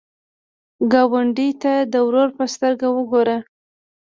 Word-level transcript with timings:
ګاونډي 0.91 1.49
ته 1.61 1.73
د 1.93 1.95
ورور 2.07 2.29
په 2.37 2.43
سترګه 2.53 2.87
وګوره 2.97 3.37